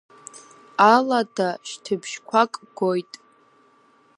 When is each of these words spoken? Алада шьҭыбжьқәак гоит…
Алада 0.93 1.49
шьҭыбжьқәак 1.67 2.51
гоит… 2.77 3.11